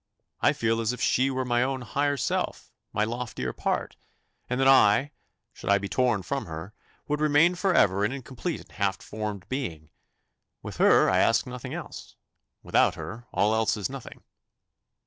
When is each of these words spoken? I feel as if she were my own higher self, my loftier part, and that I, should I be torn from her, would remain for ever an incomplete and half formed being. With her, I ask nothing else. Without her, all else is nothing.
I 0.41 0.53
feel 0.53 0.81
as 0.81 0.93
if 0.93 0.99
she 0.99 1.29
were 1.29 1.45
my 1.45 1.61
own 1.61 1.81
higher 1.81 2.17
self, 2.17 2.71
my 2.91 3.03
loftier 3.03 3.53
part, 3.53 3.97
and 4.49 4.59
that 4.59 4.67
I, 4.67 5.11
should 5.53 5.69
I 5.69 5.77
be 5.77 5.87
torn 5.87 6.23
from 6.23 6.47
her, 6.47 6.73
would 7.07 7.21
remain 7.21 7.53
for 7.53 7.71
ever 7.71 8.03
an 8.03 8.11
incomplete 8.11 8.61
and 8.61 8.71
half 8.71 8.99
formed 9.03 9.47
being. 9.47 9.91
With 10.63 10.77
her, 10.77 11.07
I 11.07 11.19
ask 11.19 11.45
nothing 11.45 11.75
else. 11.75 12.15
Without 12.63 12.95
her, 12.95 13.27
all 13.31 13.53
else 13.53 13.77
is 13.77 13.91
nothing. 13.91 14.23